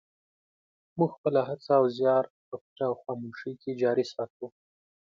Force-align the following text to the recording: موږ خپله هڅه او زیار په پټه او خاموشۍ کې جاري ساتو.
موږ 0.97 1.09
خپله 1.17 1.41
هڅه 1.49 1.71
او 1.79 1.83
زیار 1.97 2.25
په 2.47 2.55
پټه 2.63 2.85
او 2.89 2.95
خاموشۍ 3.01 3.53
کې 3.61 3.71
جاري 3.81 4.05
ساتو. 4.13 4.47